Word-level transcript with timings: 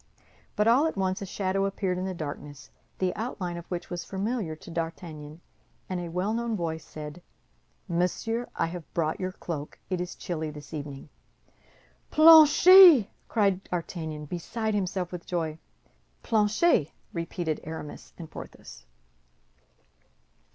But 0.55 0.67
all 0.67 0.87
at 0.87 0.97
once 0.97 1.21
a 1.21 1.27
shadow 1.27 1.65
appeared 1.65 1.99
in 1.99 2.05
the 2.05 2.15
darkness 2.15 2.71
the 2.97 3.15
outline 3.15 3.55
of 3.55 3.67
which 3.67 3.91
was 3.91 4.03
familiar 4.03 4.55
to 4.55 4.71
D'Artagnan, 4.71 5.41
and 5.87 5.99
a 5.99 6.09
well 6.09 6.33
known 6.33 6.55
voice 6.55 6.83
said, 6.83 7.21
"Monsieur, 7.87 8.49
I 8.55 8.65
have 8.65 8.91
brought 8.95 9.19
your 9.19 9.31
cloak; 9.31 9.77
it 9.91 10.01
is 10.01 10.15
chilly 10.15 10.49
this 10.49 10.73
evening." 10.73 11.09
"Planchet!" 12.09 13.11
cried 13.27 13.63
D'Artagnan, 13.65 14.25
beside 14.25 14.73
himself 14.73 15.11
with 15.11 15.27
joy. 15.27 15.59
"Planchet!" 16.23 16.89
repeated 17.13 17.59
Aramis 17.63 18.11
and 18.17 18.27
Porthos. 18.31 18.87